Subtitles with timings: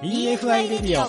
[0.00, 1.08] EFI レディオ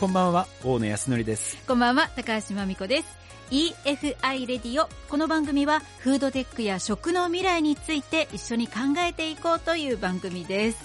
[0.00, 1.58] こんばんは大野康則です。
[1.66, 3.18] こんばんは高橋真美子です。
[3.50, 8.74] EFI レディオこの番組はフードテックや食の未来について一緒に考
[9.06, 10.78] えていこうという番組です。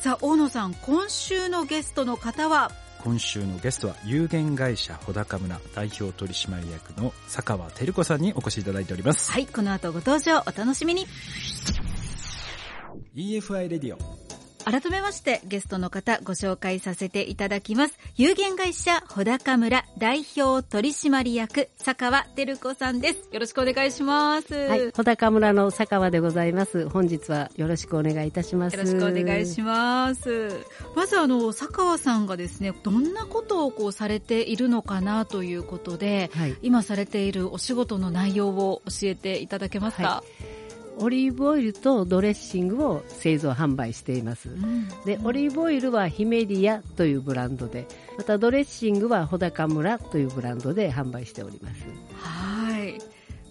[0.00, 2.70] さあ大野さん今週のゲストの方は？
[3.02, 9.32] 今週のゲストは有限会社穂高村代表取締役の坂川照子さんにお越しいただいております。
[9.32, 11.06] はいこの後ご登場お楽しみに。
[13.16, 14.17] EFI レディオ
[14.70, 17.98] 改めましてゲストの方ご紹介させていただきます。
[18.16, 23.30] 有限会社穂高村代表取締役坂川照子さんです。
[23.32, 24.52] よろしくお願いします。
[24.54, 26.86] はい穂高村の坂川でございます。
[26.90, 28.76] 本日はよろしくお願いいたします。
[28.76, 30.66] よろしくお願いします。
[30.94, 40.57] まずあの坂川さんがですねどんなことをこうされているのかなということで、はい、今されているお仕事の内容を教えていただけますか、はい
[41.00, 51.84] オリーブオイルとドレッシングを製造販売しています、うん、でオリーブオイルはヒメリアというブランドでまたドレッシングは穂高村というブランドで販売しております。
[52.14, 52.98] はい。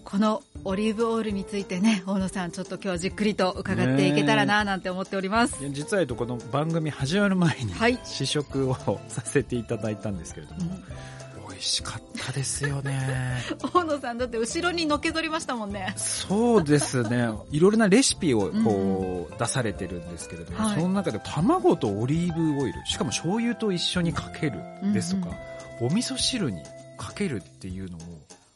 [0.04, 7.74] このオリーブオイルについてね大野さんちょっと今日はじっくりと伺っていけたらななんて思っております、実はこの番組始まる前に
[8.04, 8.74] 試食を
[9.08, 11.17] させていただいたんですけれども、うん
[11.58, 13.42] 味しかったですよね。
[13.74, 15.92] 大野さんだって後ろにのけぞりましたもんね。
[15.96, 17.28] そうですね。
[17.50, 24.60] いろいろなレシピをこう、出されてるんですけれども、はい、その中で卵とオリーブオイルしかも醤油と一緒にかける
[24.92, 25.36] ですとか、
[25.80, 26.62] うんうん、お味噌汁に
[26.96, 28.04] かけるっていうのも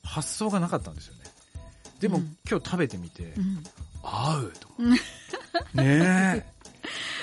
[0.04, 1.20] 発想がなかったんですよね。
[2.00, 3.62] でも、うん、今日食べてみて、うん、
[4.02, 4.98] 合うと ね
[5.74, 6.51] え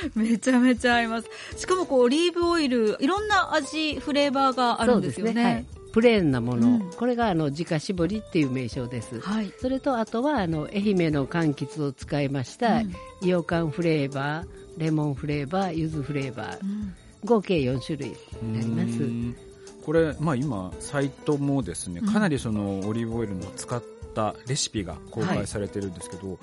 [0.16, 1.30] めちゃめちゃ合います。
[1.58, 5.34] しかもこう、オリーブオイル、いろんな味、フレーバーがあるんですよね。
[5.34, 5.44] ね。
[5.44, 16.94] はい、プレーンなもの、うん、これがあの自家絞りっていう名称です、はい、それとあとはあの愛媛の柑橘を使いました、うん、イオカンフレーバーレモンフレーバー柚子フレーバー、うん、
[17.26, 19.50] 合計4種類になります。
[19.86, 23.84] これ、まあ、今サイトもですねかなりそのオリーブオイルの使っ
[24.14, 26.38] たレシピが公開されてるんですけど、はい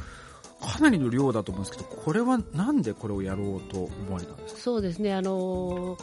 [0.67, 4.61] かなりの量だと思うんですけどこれはなんでこれをやろうと思われたんですか？
[4.61, 5.15] そうですね。
[5.15, 5.97] あの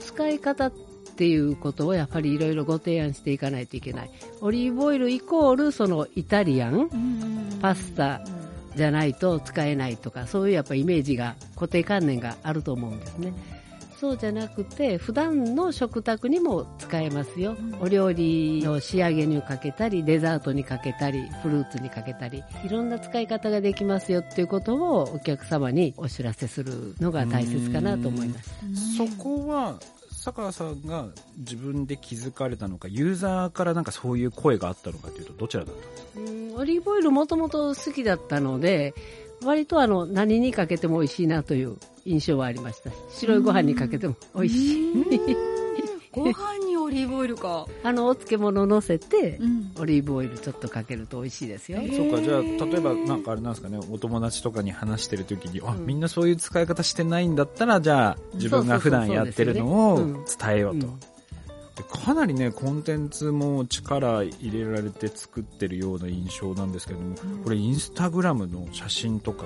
[0.00, 0.72] 使い方っ
[1.16, 4.10] ていうことをやっぱりいろいろご提案していかないといけない。
[4.40, 6.88] オリーブオイルイコールそのイタリアン
[7.60, 8.20] パスタ
[8.76, 13.32] じゃないと使えないとかそういうやっぱイメージが固定観念があると思うんですね。
[13.98, 28.96] そうじゃなくて普段の食卓にも使えますよ、うん、お料理の仕上げにかけたりデザートにかけたりフルーツにかけたりいろんな使い方ができますよっていうことをお客様にお知らせするのが大切かなと思います。
[28.96, 31.06] そこは坂川さんが
[31.38, 36.20] 自分で気づかれたのかユーザーからなんかそういう声があったのかというとどちらだったんですか？
[36.20, 38.94] うんオリーブオイルもともと好きだったので
[39.42, 42.90] 割とあの何にかけても美味しいなという印象はありました。
[43.10, 45.58] 白いご飯にかけても美味しい。
[46.10, 47.66] ご飯にオリーブオイルか。
[47.84, 51.80] あのお漬物乗せて、うん、オリーブオイルちょっとかけると美味しいですよ。
[51.92, 52.20] そうか。
[52.20, 53.78] じゃあ例えばなんかあれなんですかね。
[53.90, 60.86] お友達とかに話してる時に、うん、あみんなそういう使い方してないんだったらじゃあ自分が普段やってるのを伝えようと
[61.82, 69.44] かなりねコンテンツも力入れられて作ってるような印象なんですけども、これインスタグラムの写真とか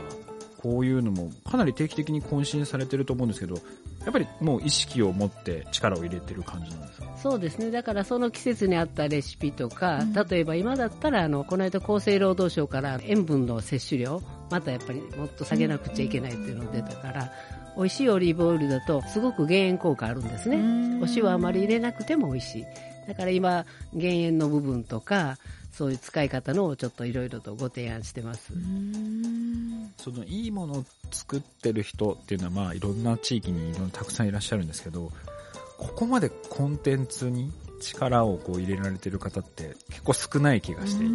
[0.58, 3.56] こういうのもかなり定期的に更新されてると思うんですけど
[4.04, 7.16] やっぱりもう意識を持って力を入れてる感じなんですか？
[7.16, 7.70] そうですね。
[7.70, 17.32] だからその季節に合ったレシピとか、うん、例えば今だったらあのこの間厚生労働省から塩分の摂取量またやっぱりもっと下げなくちゃいけないっていうのが出たから、
[17.76, 20.58] 美味しいオリーブオイルだとすごく減塩効果あるんですね。
[21.02, 22.64] お塩あまり入れなくても美味しい。
[23.08, 25.38] だから今減塩の部分とか
[25.72, 28.52] そういう使い方のをちょっといろいろとご提案してます。
[29.96, 35.10] そのいいものを作ってる人っていうのはまあいろんな地域にいろんなたくさんいらっしゃるんですけど
[35.78, 41.12] ここまでコンテンツに力をこう入れられてる方って結構少ない気がしていて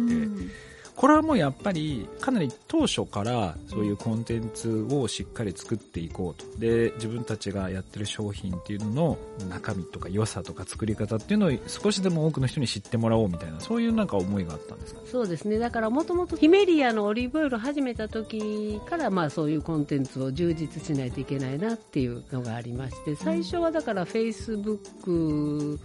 [0.98, 6.44] これはもうやっぱりかなり当初からそういうコンテンツをしっかり作っていこうと。
[6.58, 15.00] で、自分たちがやってる商品っていうのの中身とか良さとか作り方っていうのを少しでも多くの人に知ってもらおうみたいな、そういうなんか思いがあったんですか？
[15.06, 15.60] そうですね。
[15.60, 25.78] だからもともとヒメリアのオリーブオイルを始めた時からまあそういうコンテンツを充実しないといけないなっていうのがありまして、最初はだから Facebook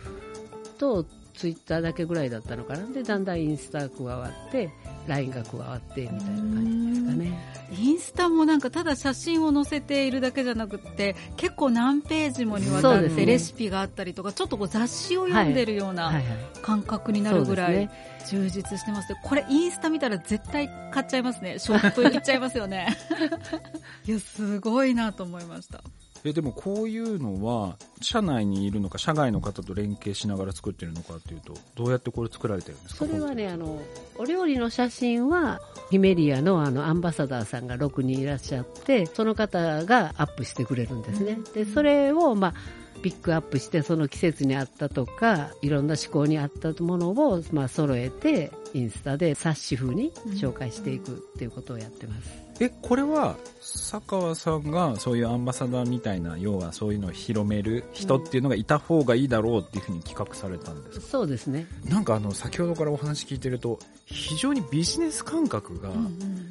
[0.80, 1.06] と
[1.36, 2.86] ツイッターだけぐらいだったのかな。
[2.92, 4.71] で、だんだんインスタ加わって、
[5.08, 7.54] LINE が加わってみたいな感じですかね。
[7.78, 16.22] インスタもなんかただ写真を載せているだけじゃなくて結構何ページもにわたってレシピがあったりとか、ね、ちょっとこう雑誌を読んでるような
[16.62, 17.90] 感覚になるぐらい
[18.28, 19.16] 充実してます。
[19.24, 21.60] これインスタ見たら絶対買っちゃいますね。
[21.60, 22.96] ショップ行っちゃいますよね。
[24.06, 25.84] いやすごいなと思いました
[26.25, 33.06] えでもこういうのは社内にいるのか社外の方と連携しながら作ってるのかっていうとどうやってこれ作られてるんですか？
[33.06, 33.81] それはねあの
[34.18, 35.60] お料理の写真は
[35.92, 42.54] ヒメリアのあのアンバサダーさんが6人いらっしゃってその方がアップしてくれるんですね、でそれをまあ
[43.04, 61.68] ピックアップしてその季節に合ったとかいろんな思考に合ったものをまあ揃えてインスタで冊子風に紹介していくっていうことをやってます、えこれは坂川さんがそういうアンバサダーみたいな要はそういうのを広める人っていうのがいた方がいいだろうっていうふうに企画されたんですか、そうですね。
[61.86, 65.90] なんかあの先ほどからお話聞いてると非常にビジネス感覚が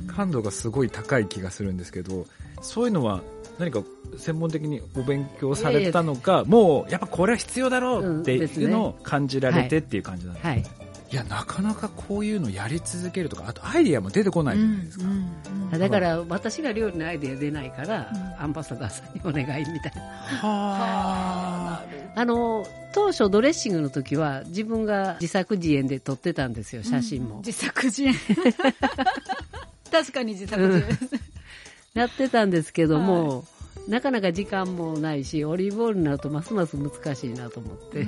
[0.07, 2.27] 感度がすごい高い気がするんですけど
[2.61, 3.23] そういうのは
[3.59, 3.83] 何か
[4.19, 10.51] 専門的にお勉強されたのか、もうやっぱこれは必要だろうっていうのを感じられてっていう感じなんですね。
[10.51, 10.83] はい
[11.13, 15.79] いや、なかなかこういうのやり続けるとか、あとアイディアも出てこないじゃないですか。
[15.79, 20.01] だから私が料理のアイディア出ないから、うん、アンバサダーさんにお願いみたいな。
[20.01, 21.83] は
[22.15, 27.43] あの、当初ドレッシングの時は自分が自作自演で撮ってたんですよ、写真も。
[27.45, 28.15] 自作自演。
[29.93, 30.85] 確かに自作自演。
[31.95, 33.43] やってたんですけども、は
[33.89, 38.07] い、なかなか時間もないし、オリーブオイルになるとますます難しいなと思って。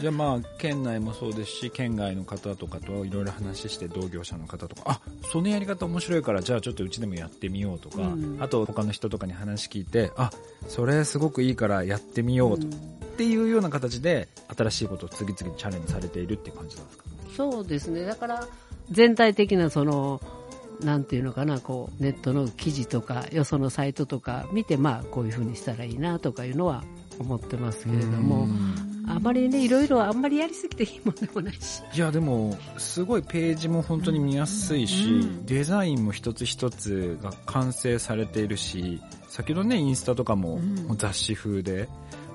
[0.00, 5.00] じゃあまあ県内もそうですし県外の方とかといろいろ話して同業者の方とかあ
[5.32, 10.30] そのやり方面白いからじゃあちょっとうちでもやってみようとか、うん、あと他の人とかに話聞いてあ
[10.68, 12.76] それすごくいいからやってみようと、うん、っ
[13.16, 17.04] ていうような形で新しいことを次々チャレンジされているっていう感じなんですか？
[17.36, 18.04] そうですね。
[18.04, 18.46] だから
[18.92, 20.20] 全体的なその
[20.80, 26.84] なんていうのかな、こう、ネットの記事とか、よそのサイトとか見て、まあ、こういうふうにしたらいいなとかいうのは
[27.18, 28.48] 思ってますけれども、
[29.08, 31.82] あまりね、いろいろあんまりやりすぎていいもんでもないし。
[31.94, 40.60] いや、でも、すごいページも本当に見やすいし、デザインも一つ一つが完成されているし、先ほどね、インスタとかも
[40.96, 41.88] 雑誌風で、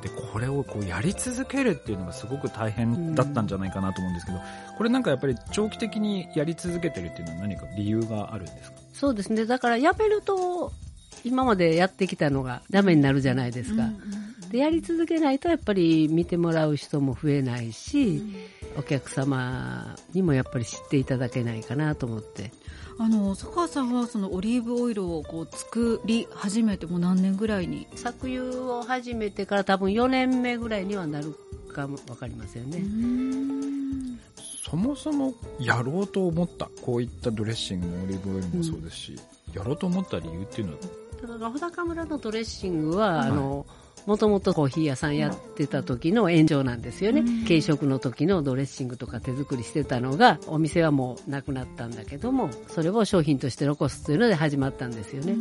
[0.04, 4.42] で、これをこうやり続けるっていうのがすごく大変だったんじゃないかなと思うんですけど、
[4.78, 8.78] これなんかやっぱり長期的にやり続けてるっていうのは何か理由があるんですか？
[8.94, 9.46] そうですね。
[9.46, 10.74] だからやめると、
[11.24, 13.84] 今までやってきたのがダメになるじゃないですか。
[14.52, 18.22] でやり続けないとやっぱり見てもらう人も増えないし、
[18.78, 22.52] お客様にもやっぱり知っていただけないかなと思って。
[23.00, 27.88] あの坂川さんはそのオリーブオイルをこう作り始めても何年ぐらいに？
[27.96, 31.36] 搾油を始めてから多分4年目ぐらいにはなる
[31.74, 32.84] かも分かりませんね。
[34.64, 39.18] そもそもやろうと思ったこういったドレッシングもオリーブオイルもそうですし、
[39.50, 40.74] うん、やろうと思った理由っていうの
[41.44, 41.50] は？
[41.50, 43.66] 穂高村のドレッシングは、はい、あの
[44.06, 47.24] もともとコーヒー屋さんやってた時の炎上なんですよね。
[47.48, 55.36] 軽食の時のドレッシングとか手作りしてたのが、お店はもうなくなったんだけども、それを商品として残すというので始まったんですよね。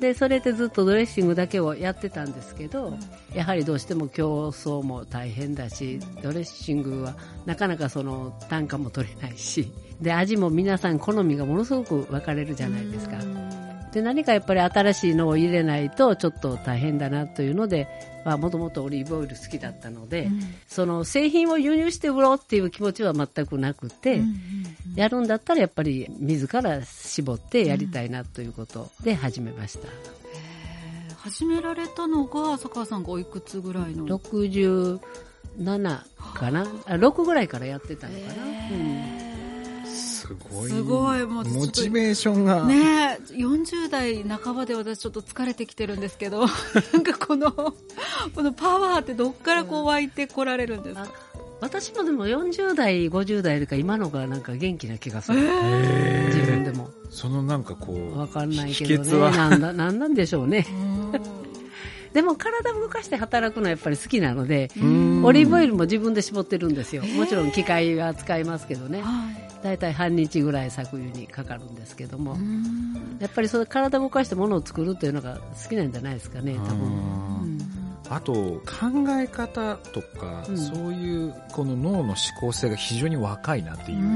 [0.00, 2.96] で、それでずっとドレッシングだけをやってたんですけど、
[3.34, 7.14] やはりどうしても競争も大変だし、ドレッシングは
[7.46, 13.16] なかなかその単価も取れないし、で、味も皆さん好みがものすごく分かれるじゃないですか。
[13.92, 17.86] で何かやっぱり新しいのを入れないとちょっと大変だなというので
[18.24, 29.88] もともとオリーブオイル好きだったので、うん、その製品を輸入して売ろうっていう気持ちは全くなくて、うんうんうん、やるんだったらやっぱり自ら絞ってやりたいなということで始めました。
[31.18, 35.00] 始められたのが坂川さんがおいくつぐらいの？67
[36.34, 39.21] かな？6ぐらいからやってたのかな、うん
[40.22, 40.70] すごい。
[40.70, 41.44] すごい、もう。
[41.44, 42.64] モチベーションが。
[42.64, 46.46] ね40代半ばで私ちょっと疲れてきてるんですけど、
[46.92, 47.74] なんかこの、こ
[48.36, 51.08] のパワーってどっからこう湧いてこられるんですか、うん、
[51.60, 55.40] 私もでも40代、50代よりか今のがなんか元気な気がする。
[55.40, 56.90] 自分でも。
[57.10, 58.18] そのなんかこう。
[58.18, 59.36] わかんないけどね。
[59.36, 60.66] なんだ、なんなんでしょうね。
[62.12, 64.70] でも体を動かして働くのはやっぱり好きなので、
[65.24, 67.02] オリーブオイルも自分で絞ってるんですよ。
[67.04, 69.02] もちろん機械は使いますけどね。
[69.62, 72.36] 大体半日ぐらい搾油にかかるんですけども、
[73.20, 77.58] やっぱりその体を動かしてものを作るというのが好きなんじゃないですかね、多分。
[78.10, 78.62] あと考
[79.10, 84.08] え方とか、うん、そういうこの脳の思考性が非常に若いなっていう、うんう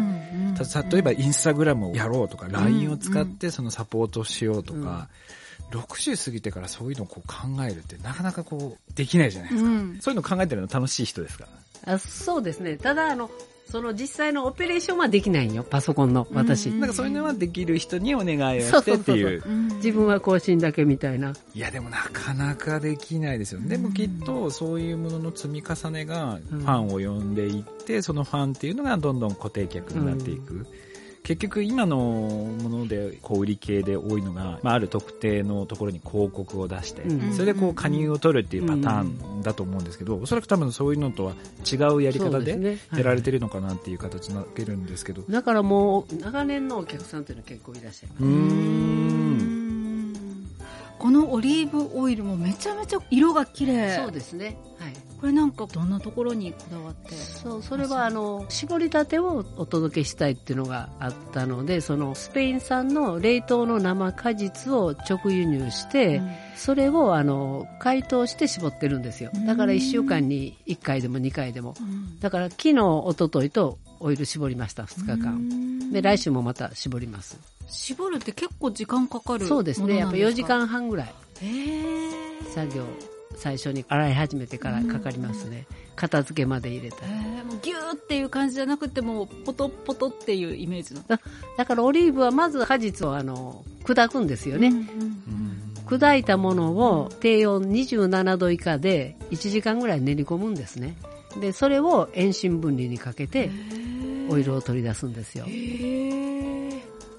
[0.53, 0.55] ん、
[0.91, 5.09] 例えばインスタグラムをやろうとか、LINE を使ってそのサポートしようとか、
[5.71, 11.47] 60過ぎてからそういうのをこう考えるってなかなかこうできないじゃないですか、うん、そういうの考えてるの楽しい人ですか？
[11.87, 12.77] あそうですね。
[12.77, 13.31] ただあの
[13.69, 16.67] その実際のオペレーションはできないよ、パソコンの、私。
[16.71, 19.43] なんかそういうのはできる人にお願いをしてっていう。
[19.77, 21.33] 自分は更新だけみたいな。
[21.55, 23.61] いや、でもなかなかできないですよ。
[23.61, 30.67] でもきっとそういうものの積み重ねがファンを呼んでいって、そのファンっていうのがどんどん固定客になっていく。
[31.27, 41.35] 結局今のもので小売り系で多いのが、まあ、ある特定のところに広告を出して、うん、それでこう加入を取るっていうパターンだと思うんですけど、うん、おそらく多分そういうのとは
[41.69, 48.23] 違うやり方でやられてるのかなっていう形になってるんですけど、だからもう長年のお客さんっていうのは結構いらっしゃいます。
[51.01, 53.97] このオリーブオイルもめちゃめちゃ色が綺麗。
[53.97, 54.57] そうですね。
[54.79, 57.15] はいこれなんかどんなところにこだわって？
[57.15, 69.31] そうそれはあの絞りたてをお届けしたいっていうのがあったのでそのスペイン産の冷凍の生果実を直輸入して、うん、それをあの解凍して絞ってるんですよ。
[69.47, 75.91] だから1週間に1回でも2回でも、うん、だから昨日おとといとオイル絞りました2日間。
[75.93, 77.39] で来週もまた絞ります。
[77.69, 79.97] 絞るって結構時間かかるそうですね。
[79.97, 81.15] やっぱ4時間半ぐらい。
[82.55, 82.85] 作業
[83.37, 85.67] 最初に洗い始めてからかかりますね。
[85.95, 87.03] 片付けまで入れた。
[87.03, 87.09] ら
[87.63, 91.03] ギューっていう感じじゃなくてもポトポトっていうイメージの。
[91.57, 94.87] だからオリーブはまず果実をあの砕くんですよね、うんうん、
[95.87, 100.97] 砕いたものを低温27度以下で1時間ぐらい練り込むんですね。
[101.41, 103.51] でそれを遠心分離にかけて
[104.29, 105.47] オイルを取り出すんですよ。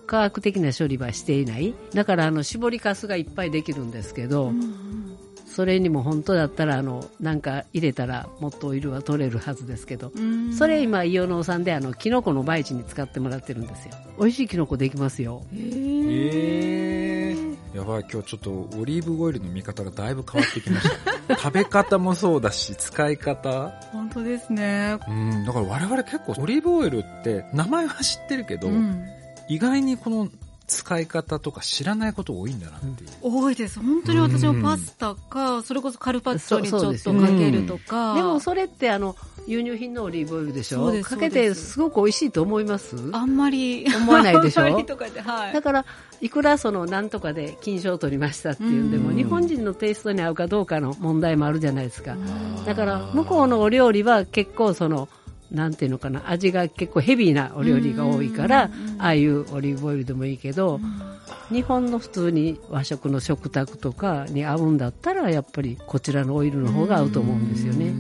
[0.08, 1.74] 科学的な処理はしていない。
[1.94, 5.18] だからあの絞りかすがいっぱいできるんですけど、うんうん、
[5.58, 10.12] それにも本当だったらあのなんか入れたらもっとオイルは取れるはずですけど、
[10.56, 13.96] それ今イオノさんであのキノコの培地に使ってもらってるんですよ。
[14.20, 15.42] 美味しいキノコできますよ。
[15.52, 17.36] へえ
[17.74, 20.90] やばい今日ちょっとオリーブオイルの見方がだいぶ変わってきまし
[21.28, 21.36] た。
[21.42, 23.72] 食べ方もそうだし使い方。
[23.92, 25.00] 本当ですね。
[25.08, 29.08] うんだから我々結構オリーブオイルって名前は知ってるけど、うん。
[29.50, 30.30] 意外にこの
[30.68, 33.80] 使い方とか知らないこと多いんだなっていう、うん、多いです。
[33.80, 39.16] 本当に私もパスタか、それこそカルパッチョにちょっとかけるとか、でもそれってあの
[39.48, 40.92] 輸入品のオリーブオイルでしょ？
[41.04, 41.80] かけてす。
[41.80, 42.98] ごく美味しいと思います？
[43.14, 43.86] あんまり。
[43.86, 44.64] 思わないでしょ？
[44.64, 44.70] は
[45.50, 45.86] い、だから
[46.20, 52.18] いくらそのなんとかで金賞を取りましたっていうんでも、日本人のテイストに合うかどうかの問題もあるじゃないですか。
[52.66, 55.08] だから向こうのお料理は結構その
[55.52, 60.80] なんていうのかな味が結構ヘビーなお料理が多いからああいうオリーブオイルでもいいけど
[61.50, 67.94] 日本の普通に和食の食卓とかに合うんだったらやっぱりこちらのオイルの方が合うと思うんですよね。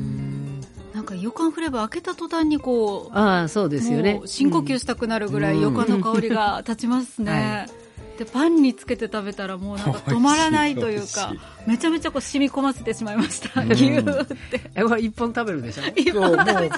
[0.93, 4.21] なんか予感フレーバー開けた途端にこうああそうですよね。
[4.25, 7.31] 深呼吸したくなるぐらい予感の香りが立ちますね。
[7.31, 7.86] はい
[8.17, 11.33] でパンにつけて食べたらもうなんか止まらないというか
[11.65, 13.63] めちゃめちゃこう染み込ませてしまいました。
[13.63, 14.61] ぎゅーって。
[14.75, 15.83] えこれ一本食べるでしょ？
[15.95, 16.69] 一本食べ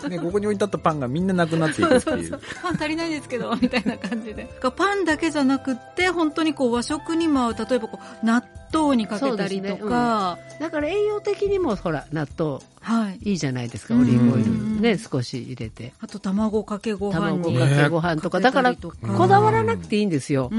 [0.00, 2.40] ちね、ここに置いてあったパンがみんななくなっていくっていう。
[2.62, 4.48] パン足りないですけどみたいな感じで。
[4.76, 7.54] パンだけじゃなくって本当にこう和食にも合う。
[7.54, 8.59] 例えばこう納豆
[8.94, 10.54] にかけたりとか、ね。
[10.54, 14.80] うん、だから栄養的にもほら納豆はい、いいじゃないですか、オリーブオイル。
[14.80, 15.92] ね、少し入れて。
[16.00, 17.42] あと卵かけご飯に。
[17.42, 20.50] 卵かけご飯とか、だから、こだわらなくていいんですよ。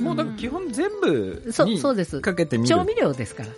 [0.00, 3.52] もうだから基本全部にそうですかけてみる調味料ですから、オ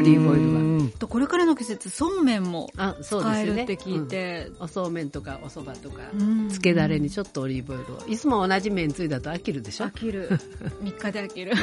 [0.00, 0.90] リーブオイルは。
[0.98, 2.70] とこれからの季節、そうめんも
[3.02, 4.50] 使えるって聞いて。
[4.58, 6.02] おそうめんとかおそばとか、
[6.50, 7.98] つけだれにちょっとオリーブオイルを。
[8.08, 9.84] いつも同じ麺ついだと飽きるでしょ？
[9.86, 10.28] 飽きる。
[10.82, 11.52] 3日で飽きる。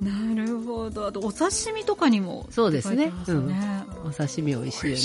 [0.00, 1.06] なるほど。
[1.08, 3.12] あと、お刺身とかにも、そうですね。
[3.26, 3.54] うん、
[4.04, 5.00] お刺身美味しいよね。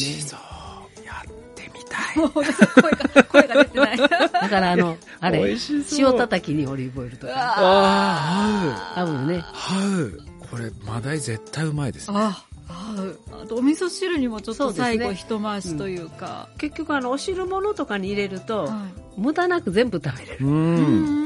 [2.13, 2.81] しそう。
[2.81, 3.97] 声が、声が出てない。
[3.97, 4.09] だ
[4.49, 5.55] からあの、 あれ、
[5.97, 7.33] 塩叩きにオリーブオイルとか。
[7.35, 9.09] ああ、合う。
[9.09, 9.43] 合うよね。
[9.43, 10.19] 合う。
[10.49, 12.17] これ、マダイ絶対うまいですね。
[12.19, 20.45] ああとお味噌汁にもちょっと最後一回しというか、ねうん、結局あのお汁物とかに入れると、はい、無駄なく全部食べれる、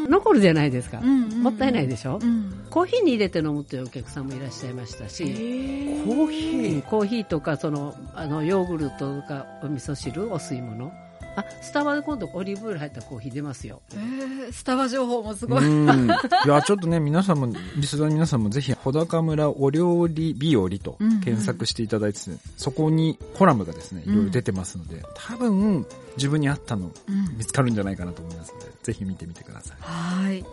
[0.09, 6.81] 残るじゃないですか、うんうん、もったいないでしょ、うん、コーヒーに入れて飲むというお客さんもいらっしゃいましたしコーヒー。
[6.83, 10.91] コーヒーとかそのあのヨーグルトとかお味噌汁お吸い物
[11.35, 13.81] あ、スタバで今度オリーブオイル入ったコーヒー出ますよ。
[13.93, 15.63] えー、スタバ情報もすごい。
[15.63, 15.87] い
[16.47, 25.85] や、ちょっとね、皆さんも、リスナーの皆さんもぜひ、穂高村お料理日和と検索していただいて、ね、そこにコラムがですね、いろいろ出てますので、多分、
[26.17, 26.91] 自分に合ったの
[27.37, 29.77] 見つかるんじゃないかなと思いますので、うん、ぜひ見てみてください。
[29.79, 30.45] はい。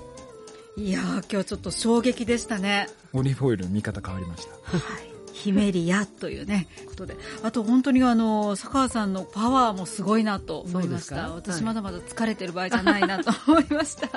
[0.76, 2.88] いや今日ちょっと衝撃でしたね。
[3.12, 4.76] オリーブオイルの見方変わりました。
[4.76, 5.13] はい。
[5.34, 7.16] ヒメリアというね、ことで。
[7.42, 11.30] あと本当にあの、坂川さんのパワーもすごいなと思いました。
[11.30, 14.08] 私まだまだ疲れてる場合じゃないなと思いました。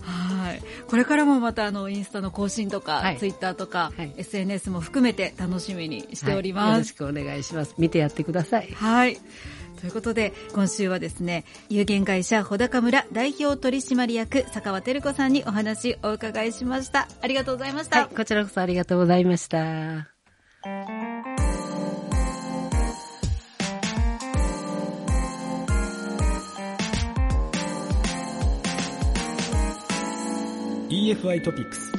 [0.00, 0.62] はい。
[0.88, 7.74] これからもまたあのインスタの更新とか、はい、ツイッターとか、はい、SNS も含めて楽しみにしております、はい、よろしくお願いします。
[7.78, 8.68] 見てやってください。
[8.72, 9.18] はい。
[9.76, 17.08] ということで今週はですね有限会社穂高村代表取締役坂和照子さんにお話をお伺いしました。
[17.20, 20.08] ありがとうございました、はい、こちらこそありがとうございました。
[30.88, 31.95] EFI トピックス。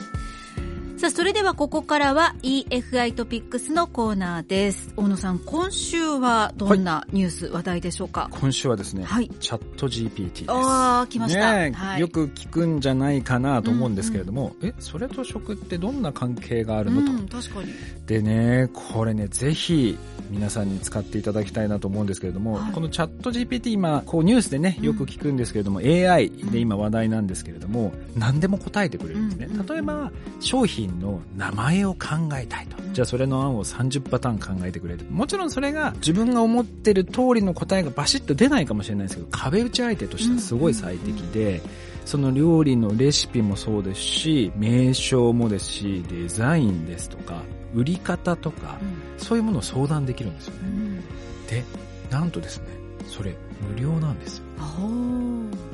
[1.08, 4.92] さあ、それではここからは EFI トピックスのコーナーです。
[4.98, 8.28] 大野さん、今週はどんなニュース、はい、話題でしょうか？
[8.30, 10.52] 今週はですね、はい、チャット GPT です。
[10.52, 17.10] ああ、来ました、ねはい、よく聞くんじゃないかなと思うんですけれども、うんうん、え、それと食ってどんな関係があるのと。
[17.10, 17.74] うん、確かに。
[18.06, 19.98] でね、これね、ぜひ
[20.30, 29.50] 皆さんに使っていただきたいなと思うんですけれども、はい、このチャット GPT 今、こうニュースでね、よく聞くんですけれども、うん、AI で今話題なんですけれども、何でも答えてくれるんですね。
[29.70, 32.00] 例えば、商品の名前前を考
[32.40, 32.78] えたいと。
[32.94, 35.06] じゃあそれの案を30パターン考えてくれる。
[35.10, 41.62] もちろんそれが自分が思ってる通りの答えがバシッと出ないかもしれないですけど、壁打ち相手としてはすごい最適で、
[42.06, 47.44] その料理のレシピもそうですし、名称もですし、デザインですとか、
[47.76, 48.78] 売り方とか、
[49.18, 51.02] そういうものを相談できるんですよね。
[51.50, 51.64] で、
[52.10, 52.66] なんとですね、
[53.08, 53.36] それ
[53.74, 54.44] 無料なんですよ。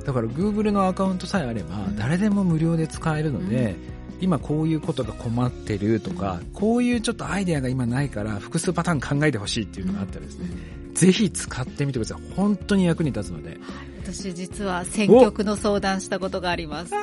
[0.05, 3.75] だから Google のアカウントさえあれば、誰でも無料で使えるので、
[4.21, 10.47] 今こういうことが困ってるとか、こういうちょっとアイデアが今ないから複数パターン考えてほしいっていうのがあったらですね、
[10.93, 12.33] ぜひ使ってみてください。
[12.35, 13.57] 本当に役に立つので。
[14.03, 16.93] 私実は選曲の相談したことがあります。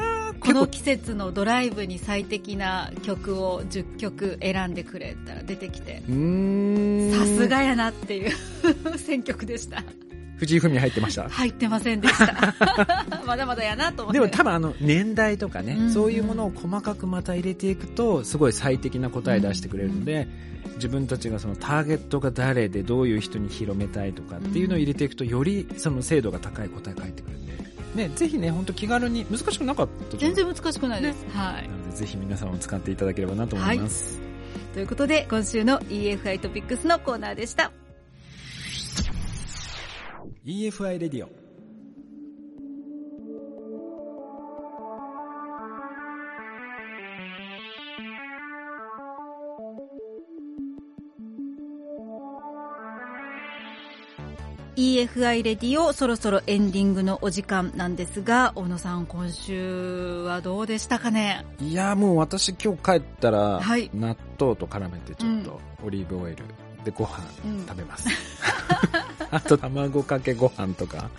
[0.41, 8.31] この季節のドライブに最適な曲を10曲選んでくれたら出てきて、さすがやなっていう
[8.99, 9.83] 選曲でした。
[10.41, 11.29] 藤井文入ってました？
[11.29, 12.55] 入ってませんでした
[13.27, 20.29] まだまだやなと思ってでも多分あの年代とかね、うんうん、そういうものを細かくまた入れていくとすごい最適な答え出してくれるので、
[20.65, 27.51] うんうん、自分たちがそのターゲットが誰でどういう人に広めたいとかっていうのを入れていくとよりその精度が高い答えが返ってくるんで。
[27.95, 31.23] ね、ぜひね、本当気軽に、難しくなかった全然難しくないです。
[31.25, 31.69] ね、はい。
[31.69, 34.21] なので、ぜひ皆さんも使っていただければなと思います。
[34.21, 37.73] はい、ということで、今週の EFI トピックスのコーナーでした。
[40.51, 41.29] EFI レディオ
[54.75, 61.47] 「EFI レディオ」そろそろエンディングのお時間なんですが大野さん今週はどうでしたかね？
[61.61, 66.39] いやもう私今日帰ったら、はい、納豆と絡めてちょっとオリーブオイル
[66.85, 67.21] でご飯
[67.69, 68.15] 食べます、うん
[69.31, 71.11] あと卵かけご飯とか。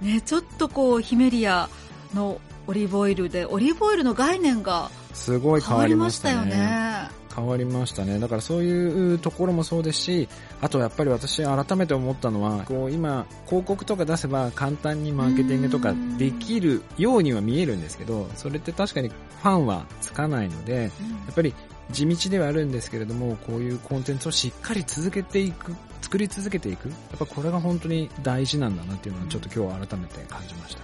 [0.00, 1.68] ね、ちょっとこう、ヒメリア
[2.14, 7.08] のオリーブオイルで、オリーブオイルの概念がすごい変わりましたよね。
[7.34, 8.18] 変わりましたね。
[8.18, 10.28] だからそういうところもそうですし、
[10.60, 20.88] あとやっぱり私改めて思ったのは、こう今広告とか出せば簡単にマーケティングとかできるようには見えるんですけど、それって確かにファンはつかないので、や
[21.32, 21.54] っぱり
[21.92, 30.82] 地道ではあるんですけれども、こういうコンテンツをしっかり続けていく作り続けていくやっぱこれが本当に大事なんだなっていうのをちょっと今日改めて感じました。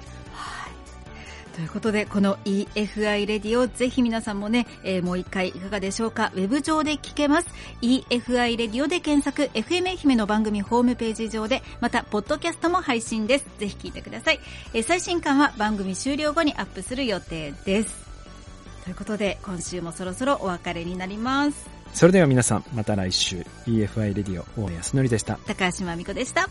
[1.59, 6.31] ということで、この EFI レディをぜひ皆さんもね、えー、もう一回いかがでしょうか？
[6.37, 7.49] ウェブ上で聞けます。
[7.83, 13.47] EFI レディオで検索、FM 愛媛の番組ホームページ上で、また、ポッドキャストも配信です。
[13.59, 14.41] ぜひ聞いてください。
[14.73, 18.08] えー、最新刊は番組終了後にアップする予定です。
[18.89, 21.69] ということで、今週もそろそろお別れになります。
[21.93, 25.39] それでは皆さん、また来週、EFI レディオ、大安則でした。
[25.47, 26.49] 高橋真美子でした。